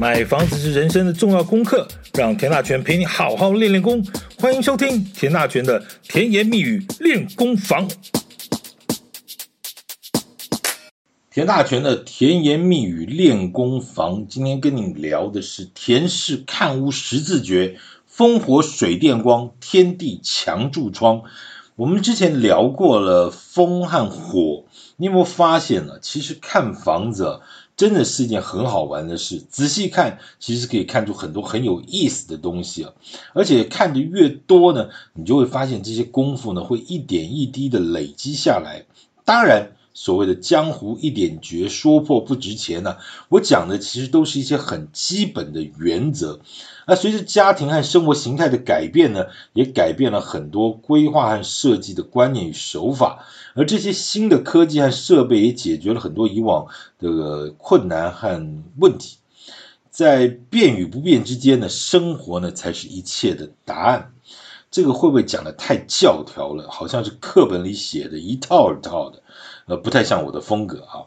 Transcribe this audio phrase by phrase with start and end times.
[0.00, 4.06] 买房子是人生的重要功课，让田大权陪你好好练练功。
[4.38, 7.88] 欢迎收听田大权的甜言蜜语练功房。
[11.32, 17.76] 田大权的甜言蜜语练功房，今天跟你聊的是田氏看屋十字诀：
[18.06, 21.22] 风火水电光，天地墙柱窗。
[21.74, 24.64] 我们之前聊过了风和火，
[24.96, 25.98] 你有没有发现呢？
[26.00, 27.40] 其实看房子。
[27.78, 32.92] 真的是一件很好玩的事，仔细看，其实可以看出很多很有意思的东西啊！
[33.34, 38.84] 而且看的越多呢，你就会发现这些功夫呢，会一点一滴的累积下来。
[39.24, 42.98] 当然，所谓的江湖一点诀，说破不值钱呢、
[43.28, 46.38] 我讲的其实都是一些很基本的原则。
[46.86, 53.26] 那随着家庭和生活形态的改变呢，也改变了很多规划和设计的观念与手法。
[53.54, 56.68] 而这些新的科技和设备也解决了很多以往
[57.00, 58.40] 的困难和
[58.78, 59.16] 问题。
[59.90, 64.12] 在变与不变之间呢，生活呢才是一切的答案。
[64.70, 66.70] 这个会不会讲的太教条了？
[66.70, 69.22] 好像是课本里写的一套一套的，
[69.68, 71.06] 呃，不太像我的风格啊。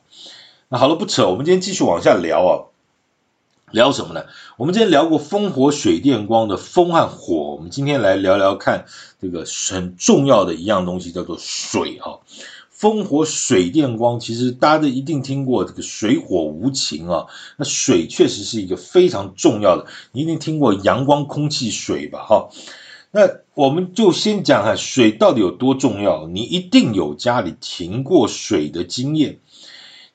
[0.69, 2.71] 那好了，不扯，我们今天继续往下聊啊。
[3.71, 4.25] 聊什么呢？
[4.57, 8.85] 我们今天聊过风火水电光的风和火，我们今天来聊聊看
[9.21, 12.19] 这个很重要的一样东西，叫做水啊。
[12.69, 17.27] 风火水电光，其实大家都一定听过这个水火无情啊。
[17.55, 22.25] 那水确实是一个非常重要的，你一定听过阳光、空气、水吧？
[22.27, 22.49] 哈，
[23.11, 26.27] 那我们就先讲哈，水到底有多重要？
[26.27, 29.39] 你一定有家里停过水的经验。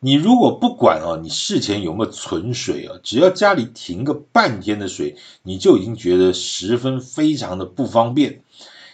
[0.00, 8.42] 你如果不管啊，你事前有没有存水啊，只要家里停个半天的水，你就已经觉得十分非常的不方便。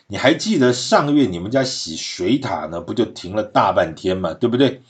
[0.06, 4.34] 你还记得上个月你们家洗水塔呢，不就停了大半天嘛？
[4.34, 4.82] 对不对？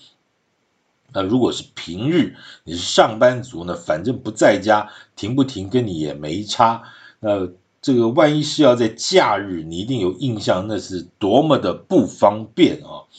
[1.12, 6.82] 那如果是平日，你是上班族呢，反正不在家，停不停跟你也没差。
[7.20, 7.48] 那
[7.82, 13.10] 这个万一是要在假日，你一定有印象，那是多么的不方便啊！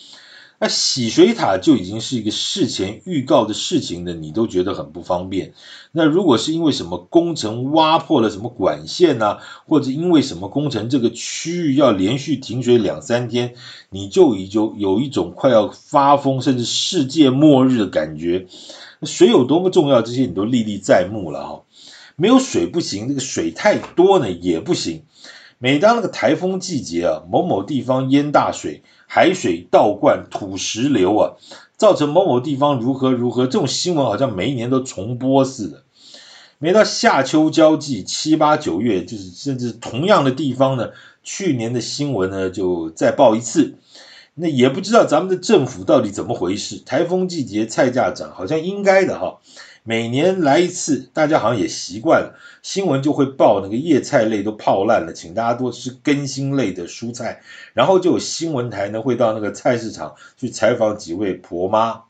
[0.59, 5.53] 那洗水塔就已经是一个事前预告的事情呢，你都觉得很不方便。
[5.91, 13.56] 那如果是因为什么工程挖破了什么管线啊，或者因为什么工程这个区域要连续停水两三天，
[13.90, 18.47] 你就已经有一种快要发疯甚至世界末日的感觉。
[19.01, 21.62] 水有多么重要，这些你都历历在目了哈。
[22.16, 25.03] 没有水不行，这个水太多呢也不行。
[25.57, 28.84] 每当那个台风季节啊，某某地方淹大水。
[29.06, 31.34] 海水倒灌土石流啊，
[31.78, 35.84] 造成某某地方如何如何，这种新闻好像每一年都重播似的。
[36.57, 40.90] 每到夏秋交际，七八九月，就是甚至同样的地方呢，
[41.24, 43.75] 去年的新闻呢就再报一次。
[44.34, 49.38] 那也不知道咱们的政府到底怎么回事，台风季节菜价涨，好像应该的哈。
[49.85, 57.41] 每年来一次，大家好像也习惯了，新闻就会报那个叶菜类都泡烂了，请大家多吃根茎类的蔬菜。
[57.73, 62.03] 然后就有新闻台呢会到那个菜市场去采访几位婆妈。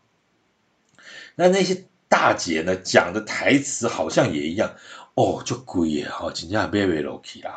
[1.33, 4.73] 那那些大姐呢讲的台词好像也一样
[5.15, 7.55] 哦，就贵耶哈，请假别别楼起啦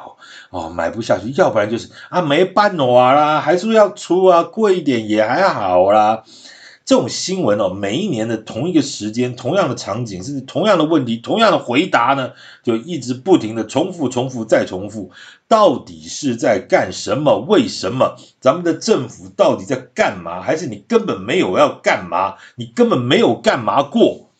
[0.49, 6.25] 哦，买不下去，要不然就是啊没办法啦，还是要出啊，贵一点也还好啦。
[6.87, 12.31] 这种新闻哦，每一年的同一个时间，同样的场景，甚至同样的问题，同样的回答呢，
[12.63, 15.11] 就一直不停的重复、重复再重复。
[15.49, 17.41] 到底是在干什么？
[17.41, 18.17] 为什么？
[18.39, 20.41] 咱们的政府到底在干嘛？
[20.41, 22.37] 还是你根本没有要干嘛？
[22.55, 24.31] 你根本没有干嘛过？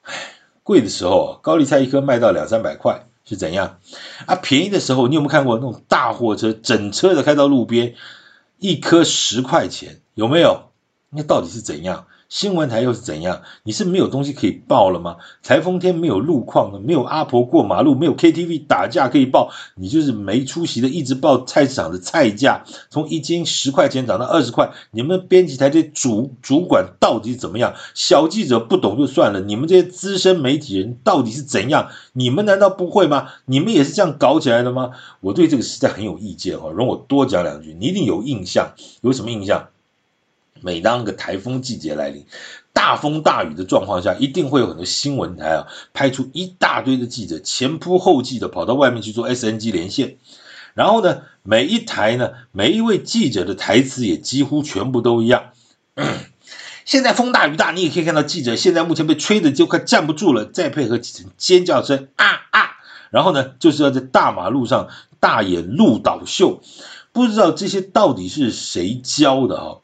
[0.00, 0.14] 唉，
[0.62, 3.78] 贵的时候，高丽菜一颗卖到两三百块是怎样？
[4.24, 7.94] 啊，便宜的时候，你有没有看过那种大货车整车的开到路边，
[8.58, 10.69] 一颗十块钱，有没有？
[11.12, 12.06] 那到底是怎样？
[12.28, 13.42] 新闻台又是怎样？
[13.64, 15.16] 你是没有东西可以报了吗？
[15.42, 24.70] 台风天没有路况了，没有阿婆过马路，没有 KTV 打架可以报，你就是没出息的，一直报菜市场的菜价，从一斤十块钱涨到二十块。
[24.92, 27.74] 你们编辑台这主主管到底怎么样？
[27.96, 31.88] 小记者不懂就算了，你们这些资深媒体人到底是怎样？
[32.12, 33.26] 你们难道不会吗？
[33.46, 34.92] 你们也是这样搞起来的吗？
[35.20, 39.70] 我对这个实在很有意见哦，容我多讲两句，你一定有印象，有什么印象？
[40.62, 42.24] 每当那个台风季节来临，
[42.72, 50.16] 大风大雨的状况下，一定会有很多新闻台啊，派出一大堆的记者，前仆后继的跑到外面去做 SNG 连线。
[50.74, 55.50] 然后呢，每一台呢，每一位记者的台词也几乎全部都一样。
[56.84, 62.70] 现在风大雨大，你也可以看到记者现在目前被吹得就快站不住了，再配合几声尖叫声啊啊！
[63.10, 66.62] 然后呢，就是要在大马路上大演鹿岛秀。
[67.12, 69.80] 不知道这些到底是谁教的哈？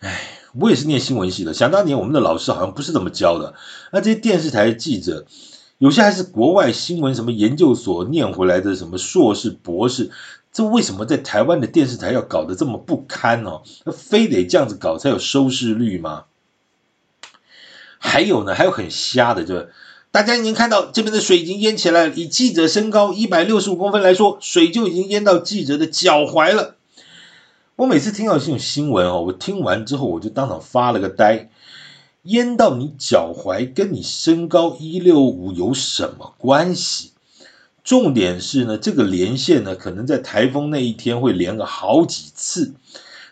[0.00, 1.52] 唉，我也是念新闻系的。
[1.52, 3.54] 想当年，我们的老师好像不是这么教的。
[3.92, 5.26] 那这些电视台的记者，
[5.78, 10.10] 有些还是国外新闻什么研究所念回来的什么硕士博士，
[10.52, 13.60] 这为什么在台湾的电视台要搞得这么不堪呢？
[13.84, 16.24] 那非得这样子搞才有收视率吗？
[17.98, 19.72] 还有呢，还有很瞎的，就是
[20.12, 22.14] 大家已经看到这边的水已经淹起来了。
[22.14, 26.76] 以记者身高一百六十五公分来说，水就已经淹到记者的脚踝了。
[27.78, 31.48] 我每次听到这种新闻哦，我听完之后我就当场发了个呆。
[32.22, 37.12] 淹到你脚踝，跟你身高一六五有什么关系？
[37.84, 42.74] 重点是呢，这个连线呢，可能在台风那一天会连个好几次。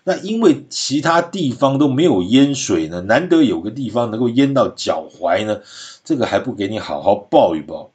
[0.04, 5.62] 那因为其他地方都没有淹水呢，难得有个地方能够淹到脚踝呢，
[6.04, 7.90] 这个还不给你好好抱一抱？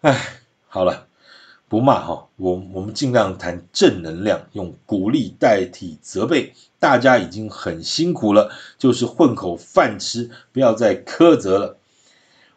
[0.00, 0.20] 哎，
[0.66, 1.06] 好了。
[1.70, 6.52] 不骂哈，我我们尽量谈正能量，用鼓励代替责备。
[6.80, 11.78] 大家已经很辛苦了，就是混口饭吃，不要再苛责了。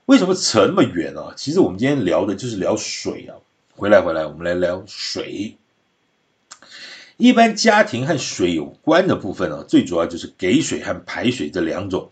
[0.07, 1.31] 为什么扯那么远啊？
[1.38, 3.38] 其实我们今天聊的就是聊水啊。
[3.75, 5.57] 回来回来，我们来聊水。
[7.18, 12.09] 一般家庭和水有关的部分啊，最主要就是给水和排水这两种。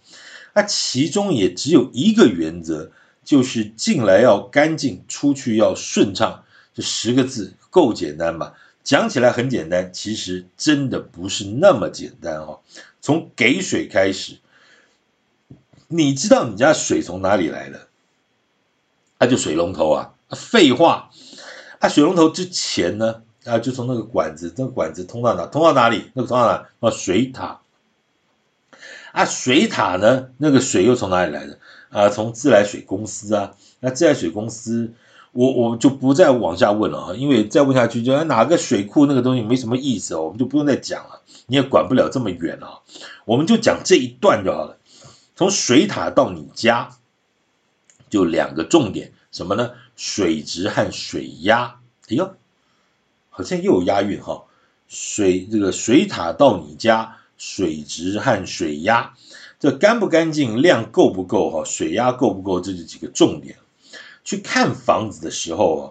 [0.53, 2.91] 那其中也只有一个原则，
[3.23, 6.43] 就是进来要干净，出去要顺畅。
[6.73, 8.53] 这十个字够简单吧？
[8.83, 12.61] 讲起来很简单，其实真的不是那么简单哦。
[12.99, 14.39] 从给水开始，
[15.87, 17.87] 你知道你家水从哪里来的？
[19.19, 20.13] 那、啊、就水龙头啊！
[20.31, 21.11] 废话，
[21.77, 23.21] 啊，水龙头之前呢？
[23.45, 25.45] 啊，就从那个管子，那个管子通到哪？
[25.45, 26.09] 通到哪里？
[26.15, 26.67] 那个通到哪？
[26.79, 27.61] 啊，水塔。
[29.11, 30.29] 啊，水塔呢？
[30.37, 31.59] 那个水又从哪里来的？
[31.89, 33.55] 啊，从自来水公司啊。
[33.79, 34.93] 那自来水公司。
[35.33, 42.81] 我我就不再往下问了哈，因为再问下去就哪个水库那个东西没什么意思哦，我们就不用再讲了，你也管不了这么远了，
[43.25, 44.77] 我们就讲这一段就好了。
[45.35, 46.89] 从水塔到你家，
[48.09, 49.71] 就两个重点，什么呢？
[49.95, 51.79] 水质和水压。
[52.09, 52.33] 哎呦，
[53.29, 54.43] 好像又有押韵哈。
[54.87, 59.13] 水这个水塔到你家，水质和水压，
[59.59, 63.55] 这干不干净，量够不够哈，水压够不够，这是几个重点。
[64.23, 65.83] 去看房子的时候啊，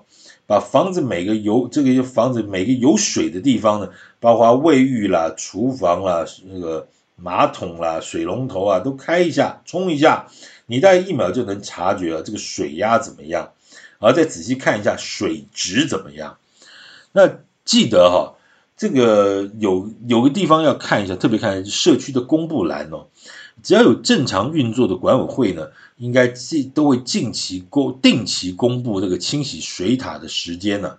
[0.46, 10.26] 把房子每个有这个房子每个有水的地方呢，包括卫浴啦、厨房啦、那个马桶啦、水龙头啊，都开一下，冲一下，
[10.66, 13.52] 你大概一秒就能察觉啊，这个水压怎么样，
[13.98, 16.38] 然后再仔细看一下水质怎么样。
[17.12, 17.28] 那
[17.64, 18.34] 记得哈，
[18.76, 23.08] 这个有有个地方要看一下，特别看社区的公布栏哦。
[23.62, 30.98] 只要有正常运作的管委会呢，应该近都会近期公定期公布这个清洗水塔的时间呢。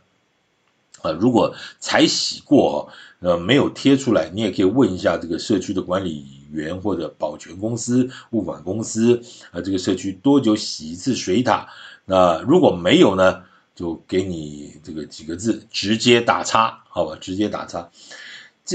[1.02, 11.68] 啊，如果才洗过哈，呃，没有贴出来，你也可以问一下这个社区的管理员或者保全公司、物管公司啊，这个社区多久洗一次水塔？
[12.06, 13.42] 那如果没有呢，
[13.74, 17.90] 就给你这个几个字，直接打叉，好吧，直接打叉。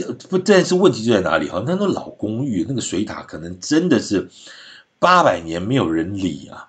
[0.03, 1.63] 这不，但是问题就在哪里哈？
[1.67, 4.29] 那那老公寓那个水塔可能真的是
[4.99, 6.69] 八百年没有人理啊！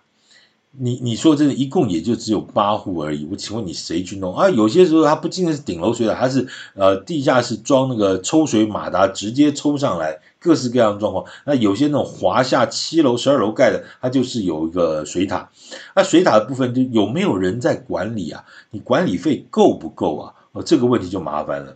[0.80, 3.28] 你你说真的，一共也就只有八户而已。
[3.32, 4.50] 我请问你谁去弄啊？
[4.50, 11.26] 有些时候它不仅仅是顶楼水塔，它是呃地下室装那个抽水马达，直接抽上来，各式各样的状况。
[11.46, 15.50] 那有些那种华夏七楼、十二楼盖的，它就是有一个水塔。
[15.96, 18.46] 那水塔的部分就有没有人在管理啊？
[18.70, 20.34] 你管理费够不够啊？
[20.52, 21.76] 哦，这个问题就麻烦了。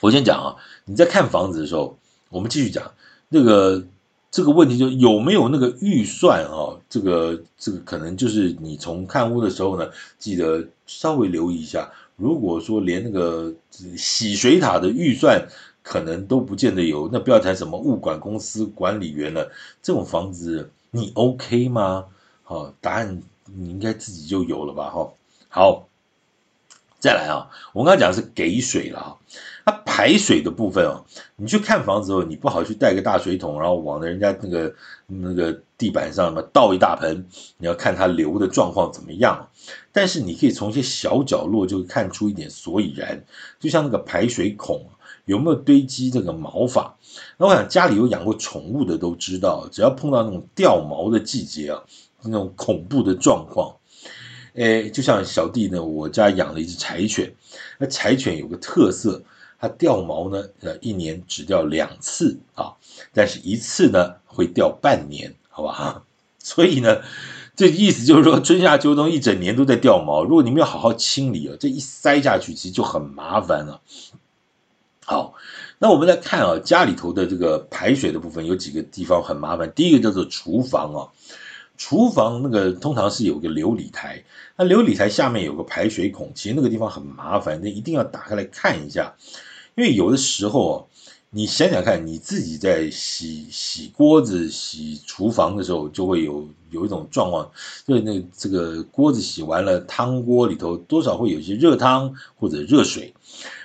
[0.00, 1.98] 我先讲啊，你在看房子的时候，
[2.28, 2.92] 我们继续讲
[3.28, 3.84] 那个
[4.30, 6.76] 这个问题，就有没有那个预算啊？
[6.88, 11.90] 这个这个可能就是你从看屋的时候呢，记得稍微留意一下。
[12.16, 13.52] 如果说连那个
[13.96, 15.48] 洗水塔的预算
[15.82, 19.50] 可能都不见得有，那不要谈什么物管公司管理员了。
[19.82, 22.04] 这种房子你 OK 吗？
[22.42, 24.90] 好，答案你应该自己就有了吧？
[24.90, 25.12] 哈，
[25.48, 25.88] 好。
[26.98, 29.16] 再来啊，我刚刚讲的是给水了啊，
[29.66, 31.04] 它排水的部分哦，
[31.34, 34.72] 你去看房子后，你不好去带个大水桶，然后往人家那个
[35.08, 37.26] 那个地板上嘛倒一大盆，
[37.58, 39.48] 你要看它流的状况怎么样。
[39.90, 43.24] 但是你可以从一些小角落就看出一点所以然，
[43.58, 44.88] 就像那个排水孔
[45.24, 46.96] 有没有堆积这个毛发。
[47.36, 51.82] 那我想家里有养过宠物的都知道，只要碰到那种掉毛的季节啊，
[52.22, 53.74] 那种恐怖的状况。
[54.54, 57.34] 哎，就像小弟呢，我家养了一只柴犬，
[57.78, 59.22] 那柴犬有个特色，
[59.58, 62.74] 它掉毛呢，呃，一年只掉两次啊，
[63.12, 66.02] 但是一次呢会掉半年，好吧？
[66.38, 67.00] 所以呢，
[67.56, 73.80] 这意思就是说，春夏秋冬一整年都在掉毛，如果你没有好好清理啊，这一塞下去其实就很麻烦了。
[75.04, 75.34] 好，
[75.78, 81.08] 那我们来看啊，家里头的这个排水的部分有几个地方很麻烦，第一个叫做厨房啊。
[81.78, 84.24] 厨房那个通常是有个琉璃台，
[84.56, 89.14] 那琉璃台下面有个排水孔，其实那个地方很麻烦，那一定要打开来看一下，
[89.76, 90.88] 因为有的时候。
[91.30, 97.50] 你想想看，你自己在洗洗锅子、洗厨房的时候，就会有有一种状况，
[97.86, 103.12] 就是那这个锅子洗完了，汤锅里头多少会有一些热汤或者热水。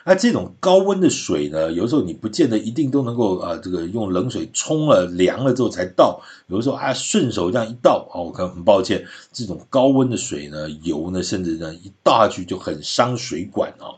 [0.04, 13.96] 那这种高温的水呢，有时候你不见得一定都能够啊，这个用冷水冲了凉了之后才倒，有的时候啊顺手这样一倒啊，我看很抱歉，这种高温的水呢，油呢，甚至呢一倒下去就很伤水管啊。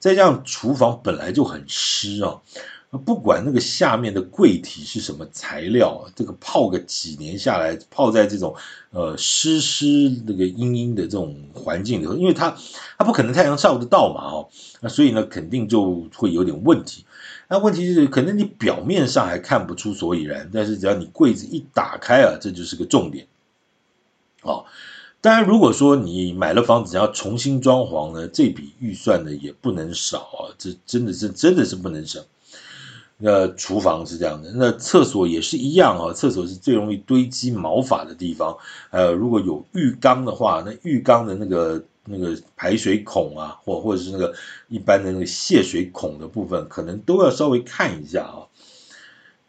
[0.00, 2.40] 再加上厨房本来就很湿啊。
[3.06, 8.52] 不管那个下面的柜体是什么材料，这个泡个几年下来，泡在这种
[8.90, 9.86] 呃湿湿
[10.26, 12.56] 那个阴阴的这种环境里头，因为它
[12.98, 14.48] 它不可能太阳照得到嘛，哦，
[14.80, 17.04] 那所以呢肯定就会有点问题。
[17.46, 23.28] 那问题是可能你表面上还看不出所以然，但是只要你柜子一打开啊，这就是个重点。
[24.42, 24.64] 哦，
[25.22, 32.24] 当然如果说你买了房子想要重新装潢呢，这笔预算呢也不能少啊，这真的是真的是不能省。
[33.22, 36.10] 那厨房是这样的，那厕所也是一样啊。
[36.14, 38.56] 厕所是最容易堆积毛发的地方。
[38.88, 44.32] 呃，如果有浴缸的话，那浴缸的那个那个排水孔啊，或或者是那个
[44.68, 48.48] 一般的那个泄水孔的部分，可能都要稍微看一下啊。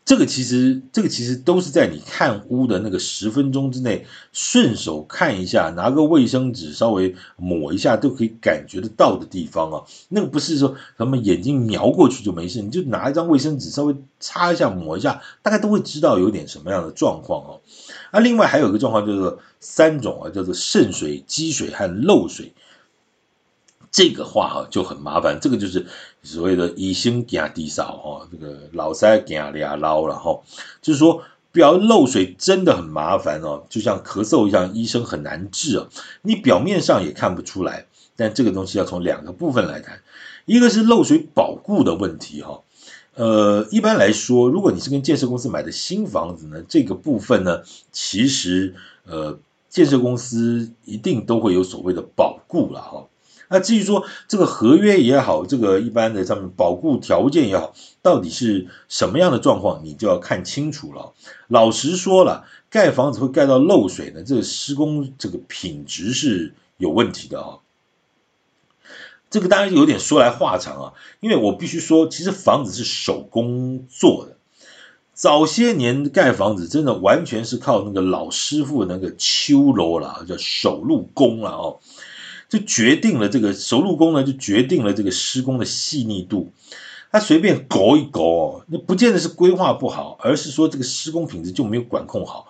[0.04, 9.84] 这个其实，这个其实都是在你看屋的那个十分钟之内，顺手看一下，拿个卫生纸稍微抹一下，都可以感觉得到的地方啊。
[10.10, 17.62] 那个不是说咱们眼睛瞄过去就没事，你就拿一张卫生纸稍微擦一下、抹一下，大概都会知道有点什么样的状况哦。
[18.10, 22.54] 啊，另外还有一个状况就是三种啊，叫做渗水、积水和漏水。
[23.92, 25.86] 这个话哈就很麻烦，这个就是
[26.24, 30.42] 所谓的医生惊地扫哈，这个老塞惊俩捞了哈，
[30.82, 35.90] 就是说表漏水真的很麻烦哦，就像咳嗽一样，医生很难治啊。
[36.22, 40.02] 你表面上也看不出来，但这个东西要从两个部分来谈，
[40.46, 42.62] 一个是漏水保固的问题哈，
[43.16, 48.74] 呃，一般来说，如果你是跟建设公司买的新房子呢，这个部分呢，其实
[49.06, 53.08] 呃，建设公司一定都会有所谓的保固了哈。
[53.52, 61.12] 那至于说这个合约也好，这个一般的上面保固条件也好，到底是什么样的状况，你就要看清楚了。
[61.50, 67.58] 老实说了，盖房子会盖到漏水呢，这个施工这个品质是有问题的啊。
[69.30, 74.38] 这个当然有点说来话长啊，因为我必须说，其实房子是手工做的，
[75.14, 81.80] 早些年盖房子真的完全是靠那个老师傅那个秋楼了，叫手路工了哦。
[82.52, 86.52] 就决定了这个手路工呢，就决定了这个施工的细腻度。
[87.10, 92.48] 他随便勾一勾哦，那不见得是规划不好，而是说这个施工品质就没有管控好。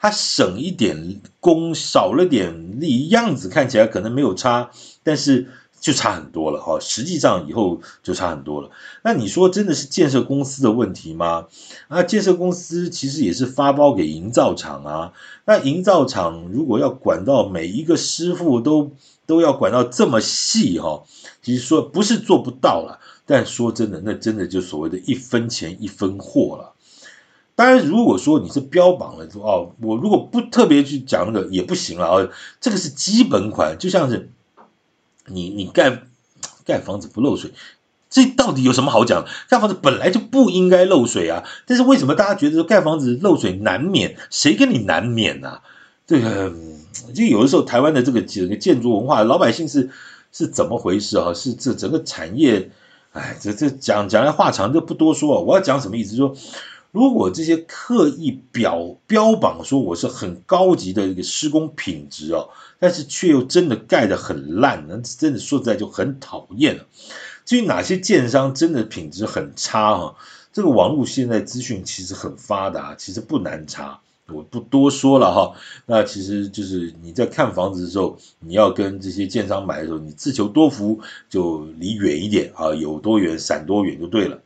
[0.00, 4.70] 他省一点工，少了点力，样子看起来可能没有差，
[5.04, 5.46] 但是
[5.80, 6.80] 就差很多了哈。
[6.80, 8.70] 实际上以后就差很多了。
[9.02, 11.46] 那你说真的是建设公司的问题吗？
[11.86, 15.12] 啊，建设公司其实也是发包给营造厂啊。
[15.44, 18.90] 那营造厂如果要管到每一个师傅都。
[19.26, 21.04] 都要管到这么细哈，
[21.42, 26.72] 其实说不是做不到了，但说真的，那真的就所谓的一分钱一分货了。
[27.56, 32.28] 当然，如果说你是标榜了说哦，我如果不特别去讲那个也不行了啊，
[32.60, 34.28] 这个是基本款，就像是
[35.26, 36.02] 你你盖
[36.64, 37.52] 盖房子不漏水，
[38.10, 39.24] 这到底有什么好讲？
[39.48, 44.16] 盖房子本来就不应该漏水啊，但是为什么大家觉得说盖房子漏水难免？
[44.30, 45.62] 谁跟你难免呢、啊？
[46.06, 46.52] 这个。
[47.12, 49.90] 就有的时候，台湾的这个整个建筑文化，老百姓是
[50.30, 51.34] 是怎么回事啊？
[51.34, 52.70] 是这整个产业，
[53.12, 55.42] 哎，这这讲讲来话长，就不多说。
[55.42, 56.14] 我要讲什么意思？
[56.14, 56.52] 就是说，
[56.92, 62.44] 如果这些刻意表标榜说我是很高级的一个施工品质啊，
[62.78, 66.86] 但是却又真的盖得很烂，那真的说实在就很讨厌了。
[67.44, 70.14] 至于哪些建商真的品质很差哈，
[70.52, 74.00] 这个网络现在资讯其实很发达，其实不难查。
[74.28, 75.52] 我不多说了哈，
[75.84, 84.40] 那其实就是你在看房子的时候，你要跟这些建商买的时候，你自求多福，就离远一点啊，有多远闪多远就对了。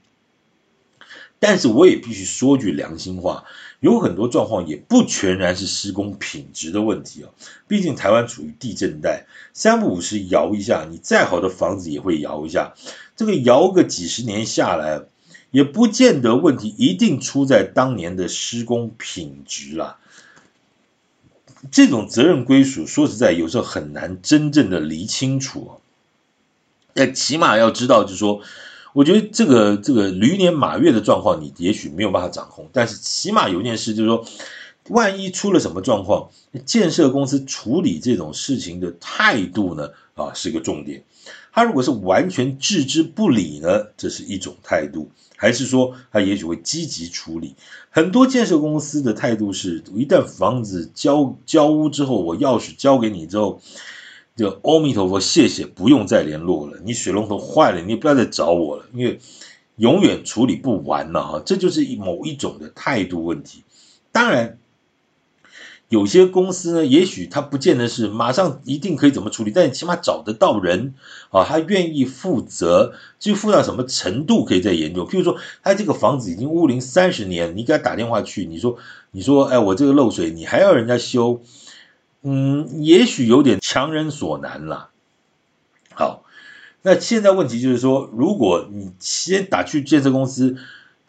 [1.39, 3.45] 但是我也必须说句良心话，
[3.79, 7.31] 有很多状况也不全然是施工品质的问题啊，
[7.69, 12.75] 毕竟台湾处于地震带，三不五时摇一下，你再好的房子也会摇一下，
[13.15, 15.05] 这个摇个几十年下来。
[15.51, 19.99] 也不见得问题一定出在当年的施工品质啦，
[21.71, 25.81] 这种责任归属，说实在，有时候很难真正的理清楚。
[26.95, 28.43] 但起码要知道，就是说，
[28.93, 34.27] 我觉得这个这个驴年马月的状况，你也许没有办法掌控，但是起码有一件事，就是说，
[34.89, 36.31] 万一出了什么状况，
[36.65, 39.91] 建设公司处理这种事情的态度呢？
[40.15, 41.05] 啊，是个重点。
[41.59, 47.57] 他如果是完全置之不理呢，这是一种态度；还是说他也许会积极处理？
[47.91, 53.61] 很多建设公司的态度是，一旦房子交交屋之后，我钥匙交给你之后，
[54.37, 56.79] 就阿弥陀佛，谢谢，不用再联络了。
[56.85, 59.19] 你水龙头坏了，你不要再找我了，因为
[59.75, 61.43] 永远处理不完了哈。
[61.45, 63.65] 这就是某一种的态度问题。
[64.13, 64.59] 当然。
[65.89, 70.93] 有些公司呢，也许他不见得是马上一定可以怎么处理，但起码找得到人
[71.31, 75.07] 啊，他愿意负责，至于负到什么程度可以再研究。
[75.07, 78.77] 譬如说，他这个房子已经屋龄三十年，你给他打电话去，你说，
[79.13, 81.41] 你说，哎，我这个漏水，你还要人家修，
[82.23, 84.91] 嗯，也许有点强人所难了。
[85.95, 86.23] 好，
[86.83, 90.59] 那现在问题就是说，如果你先打去建设公司。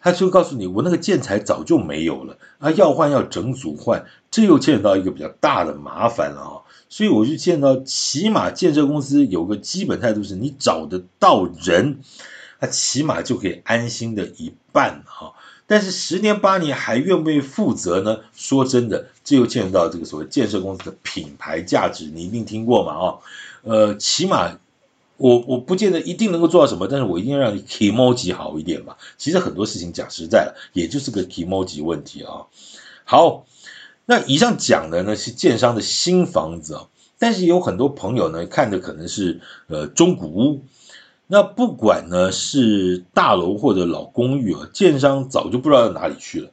[0.01, 6.55] 他就告诉你，我那个建材早就没有了啊，要换要整组换，这又牵扯到一个比较大的麻烦了啊。
[6.87, 11.99] 所以我就见到，起码建设公司有个基本态度是，你找得到人，
[12.59, 15.33] 他起码就可以安心的一半哈。
[15.67, 18.19] 但是十年八年还愿不愿意负责呢？
[18.33, 23.15] 说真的，这又牵扯到这个所谓建设公司的品牌价值，你一定听过嘛啊？
[23.63, 24.57] 呃，起码。
[25.19, 28.95] 我我不见得一定能够做到什么，但是我一定要让你 kimoji 好一点嘛。
[29.17, 32.47] 其实很多事情讲实在的，也就是个 kimoji 问题啊。
[33.03, 33.45] 好，
[34.05, 36.87] 那以上讲的呢是建商的新房子啊，
[37.19, 40.61] 但是有很多朋友呢看的可能是呃中古屋。
[41.27, 46.49] 那不管呢是大楼或者老公寓啊，建商早就不知道到哪里去了。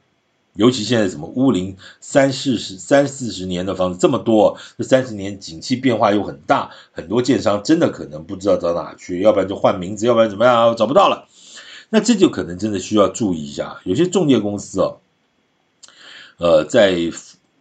[0.57, 11.27] 尤其现在什么屋龄三四十、三四十年的房子这么多，这三十年景气变化又很大，很多建商真的可能不知道到哪去，要不然就换名字，要不然怎么样找不到了。
[11.89, 14.97] 那这就可能真的需要注意一下，有些中介公司哦，
[16.37, 16.97] 呃，在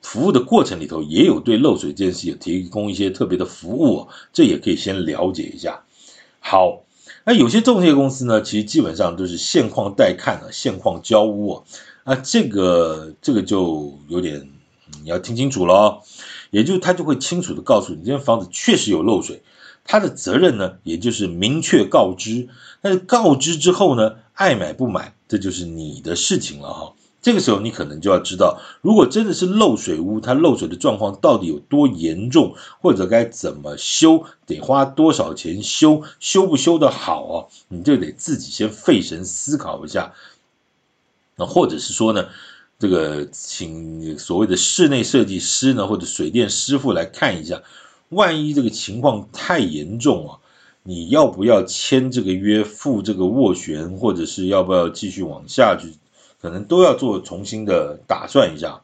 [0.02, 5.84] 服务的过程里头也有对漏水这件事有提供一些特别的服务，这也可以先了解一下。
[6.40, 6.82] 好，
[7.24, 11.62] 那有些中介公司呢，其实基本上都是现况带看啊，现况交屋啊。
[12.06, 14.48] 啊，这个这个就有点，
[15.02, 16.02] 你要听清楚了哦，
[16.52, 19.42] 也就他就会清楚的告诉你，这间房子确实有漏水，
[19.82, 22.48] 他的责任呢，也就是明确告知。
[22.80, 26.92] 但是告知之后呢，爱买不买，这就是你的事情了哈。
[27.20, 37.34] 这个时候你可能就要知道，如果真的是漏水屋，它漏水的状况到底有多严重，或者该怎么修，得花多少钱修，修不修得好啊，
[37.66, 40.12] 你就得自己先费神思考一下。
[41.36, 42.28] 那或者是说呢，
[42.78, 47.62] 这个请所谓的室内设计师呢，或者水电师傅来看一下，
[48.08, 50.38] 万一这个情况太严重啊，
[50.82, 55.92] 你要不要签这个约，付这个斡旋，或者是要不要继续往下去，
[56.40, 58.80] 可能都要做重新的打算一下，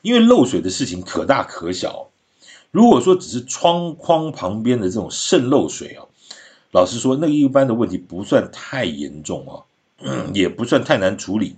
[0.00, 2.08] 因为漏水的事情可大可小。
[2.70, 6.06] 如果说只是窗框旁边的这种渗漏水啊，
[6.72, 9.62] 老实说，那一般的问题不算太严重啊，
[10.32, 11.56] 也不算太难处理。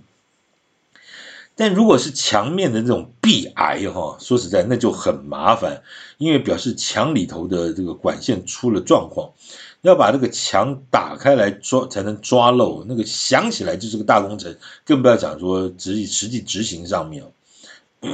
[1.59, 5.81] 但如果是墙面的这种壁癌哈，说实在那就很麻烦，
[6.19, 9.31] 因为表示墙里头的这个管线出了状况，
[9.81, 17.23] 要把这个墙打开来抓才能抓漏，那个想起来就是个大工程，更不要讲说实际实际执行上面。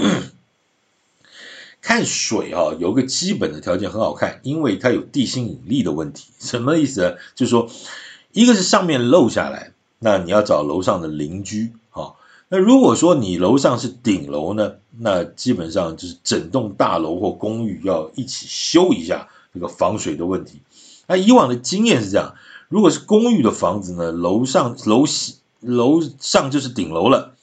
[1.82, 7.16] 看水哈，有个基本的条件很好看，因为它有地心引力的问题，什么意思呢？
[7.36, 7.70] 就是说，
[8.32, 11.74] 一个是上面漏下来，那你要找楼上的邻居。
[12.50, 20.62] 那如果说你楼上是顶楼呢，那基本上就是整栋大楼或公寓要一起修一下这个防水的问题。
[21.08, 22.36] 那以往的经验是这样，
[22.70, 25.06] 如果是公寓的房子呢，楼上楼
[25.60, 27.36] 楼上就是顶楼了，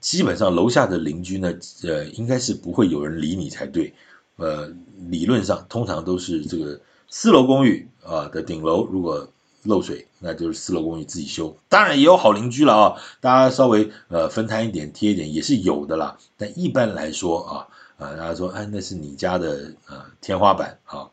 [0.00, 3.92] 基本上楼下的邻居呢，呃，应该是不会有人理你才对。
[4.36, 4.72] 呃，
[5.10, 9.28] 理论上通常都是这个四楼公寓啊的顶楼，如果
[9.64, 11.56] 漏水，那就是四楼公寓自己修。
[11.68, 16.18] 当然也有好邻居了啊，大家稍微呃分摊一点贴一点也是有的啦。
[16.36, 21.10] 但一般来说啊，啊大家说，哎，那是你家的呃天花板啊，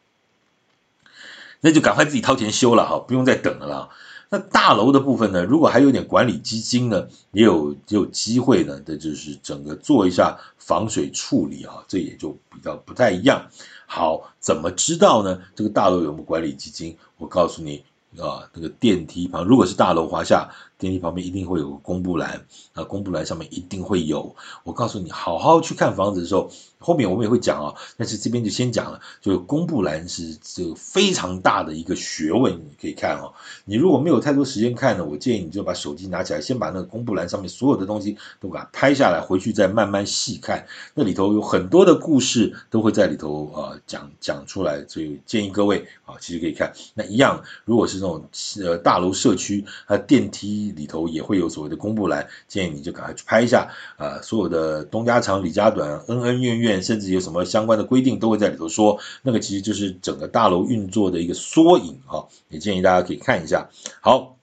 [1.62, 3.90] 那就赶快自己掏钱修了哈，不用再等了啦。
[4.32, 13.48] 那大楼的部分呢，如果还有点管理基金呢，也有也有机会呢，这就是整个做一下防水处理啊，这也就比较不太一样。
[13.86, 15.42] 好，怎么知道呢？
[15.56, 16.98] 这个大楼有没有管理基金？
[17.18, 17.84] 我告诉你。
[18.18, 22.44] 啊，那个电梯旁，如果是大楼华夏，电梯旁边一定会有个公布栏，
[22.74, 24.36] 那，公布栏上面一定会有。
[24.64, 26.50] 我告诉你，好好去看房子的时候，
[26.82, 33.34] 后面我们也会讲啊，但是这边就先讲了，就是公布栏是这非常大的一个学问，你可以看哦。
[33.66, 40.66] 你如果没有太多时间看呢，我建议你就把手机拿起来，先把那个公布栏上面所有的东西都给它拍下来，回去再慢慢细看。
[40.94, 46.72] 那里头有很多的故事都会在里头啊讲讲出来，所以建议各位啊，其实可以看。
[46.94, 48.24] 那一样，如果是那种
[48.64, 56.69] 呃大楼社区，它电梯里头也会有所谓的公布栏，建议你就赶快去拍一下啊，所有的东家长李家短，恩恩怨怨。
[56.84, 63.70] 甚至有什么相关的规定都会在里头说，那个其实就是整个大楼运作的一个缩影哈，也建议大家可以看一下。
[64.02, 64.38] 好，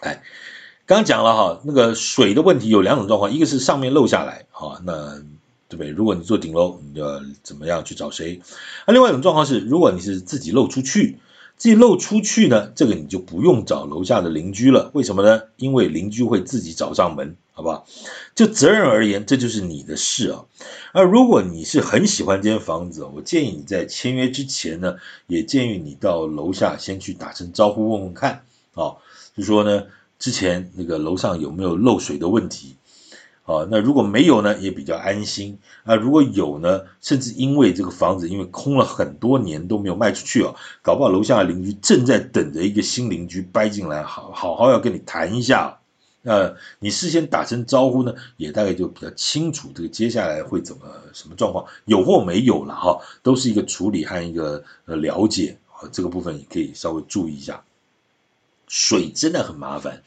[0.00, 0.22] 哎，
[0.86, 5.18] 刚刚讲了哈，那个水的问题有两种状况，一个是上面漏下来哈，那
[5.68, 5.90] 对不对？
[5.90, 8.40] 如果你做顶楼，你要怎么样去找谁？
[8.86, 11.18] 那另外一种状况是，如果你是自己漏出去。
[11.56, 14.90] 自己漏出去呢，这个你就不用找楼下的邻居了。
[14.92, 15.42] 为什么呢？
[15.56, 17.86] 因为邻居会自己找上门，好不好？
[18.34, 20.44] 就责任而言，这就是你的事啊。
[20.92, 28.42] 而如果你是很喜欢这间房子，我建议你在签约之前呢，也建议你到楼下先去打声招呼，问问看
[28.74, 28.96] 啊，
[29.36, 29.84] 就说呢，
[30.18, 32.74] 之前那个楼上有没有漏水的问题。
[33.44, 35.94] 啊，那如果没有呢，也比较安心啊。
[35.94, 45.78] 如果有呢，甚至因为这个房子因为空了很多年都没有卖出去哦，搞不好楼下的邻居正在等着一个新邻居搬进来，好好好要跟你谈一下。
[46.22, 57.62] 呃，你事先打声招呼呢，也大概就比较清楚这个接下来会怎么什么状况，有或没有了哈，都是一个处理和一个呃了解啊，这个部分也可以稍微注意一下。
[58.66, 60.02] 水真的很麻烦。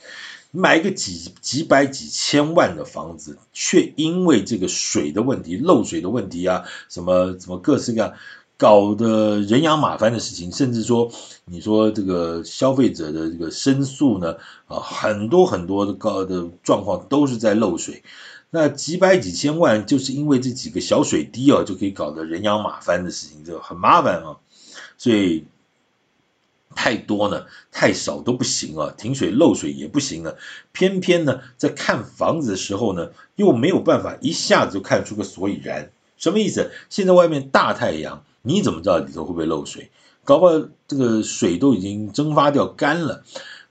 [0.52, 8.14] 买一个几几百几千万的房子，却因为这个水的问题、漏水的问题啊，什么什么各式各样，
[8.58, 11.12] 搞得人仰马翻的事情，甚至说，
[11.46, 18.04] 你说这个消费者的这个申诉呢，啊，很多很多的高的状况都是在漏水，
[18.50, 24.38] 那几百几千万就是因为这几个小水滴啊，就可以搞得人仰马翻的事情，就很麻烦啊，
[24.98, 25.46] 所以。
[26.78, 30.36] 太多呢，太少都不行啊，停水漏水也不行啊。
[30.72, 35.92] 偏偏呢，在看房子的时候呢，又没有办法一下子就看出个所以然。
[36.18, 36.70] 什么意思？
[36.90, 39.90] 现在外面大太阳，你怎么知道里头会不会漏水？
[40.24, 40.54] 搞不好
[40.88, 43.24] 这个水都已经蒸发掉干了。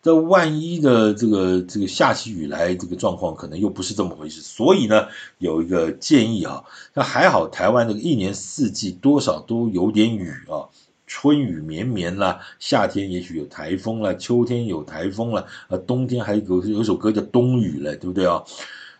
[0.02, 4.40] 这万一的这个这个下起雨来，这个状况可能又不是这么回事。
[4.40, 6.62] 所以呢，有一个建议啊，
[6.94, 10.70] 那还好，台湾这个一年四季多少都有点雨啊。
[11.06, 18.42] 春雨绵绵啦，夏天也许有台风了，秋天有台风了，呃，冬天还有有首歌叫冬雨了，对不对啊？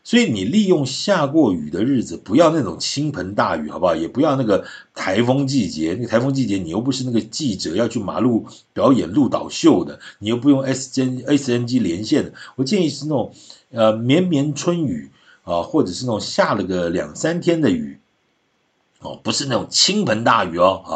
[0.05, 3.97] 所以你利用下过雨的日子，不要那种倾盆大雨，好不好？
[3.97, 4.65] 也不要那个
[4.95, 13.35] 台风季节，那个台风季节你又不是那个记者要去马路表演鹿岛秀的，你又不用 S N S N G 连线的，我建议是那种
[13.73, 15.11] 呃绵绵春雨
[15.43, 17.99] 啊，或者是那种下了个两三天的雨，
[19.01, 20.93] 哦，不是那种倾盆大雨哦，啊。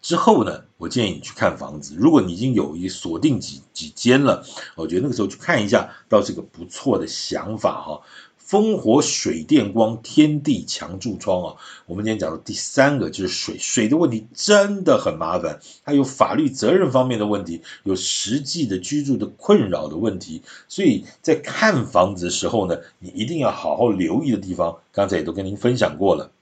[0.00, 1.94] 之后呢，我建议你去看房子。
[1.98, 8.00] 如果你已经有一锁定几几间了，我觉得那个时候去看一下，倒是个不错的想法哈。
[8.36, 11.54] 风火水电光天地墙柱窗啊，
[11.86, 26.32] 我们今天讲的第三个就是水，水的问题真的很麻烦，还有法律责任方面的问题，有实际的居住的困扰的问题，所以在看房子的时候呢，你一定要好好留意的地方，刚才也都跟您分享过了。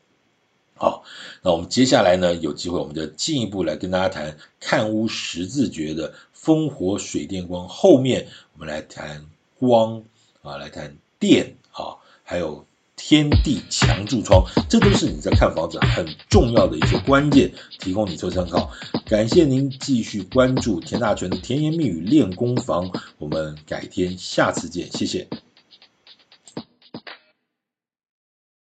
[0.79, 1.03] 好，
[1.43, 7.67] 那我们接下来呢，有机会我们就进一步来跟大家谈看屋十字诀的风火水电光。
[7.69, 9.27] 后面我们来谈
[9.59, 10.05] 光
[10.43, 12.64] 啊，来谈电啊，还有
[12.95, 18.71] 天地墙柱窗，这都是你在看房子很重要的一些关键，提供你做参考。
[19.07, 25.27] 感谢您继续关注田大全的甜言蜜语练功房，我们改天下次见，谢谢。